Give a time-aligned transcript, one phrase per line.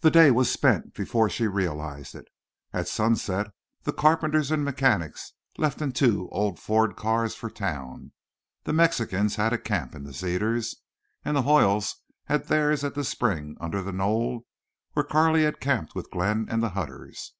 [0.00, 2.24] The day was spent before she realized it.
[2.72, 3.48] At sunset
[3.82, 8.12] the carpenters and mechanics left in two old Ford cars for town.
[8.64, 10.76] The Mexicans had a camp in the cedars,
[11.26, 14.46] and the Hoyles had theirs at the spring under the knoll
[14.94, 17.34] where Carley had camped with Glenn and the Hutters.